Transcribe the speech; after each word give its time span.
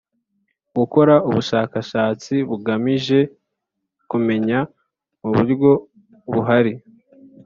Gukora 0.77 1.13
ubushakashatsi 1.29 2.33
bugamije 2.49 3.19
kumenya 4.09 4.59
mu 5.21 5.27
buryo 5.35 5.71
buhari 6.33 6.73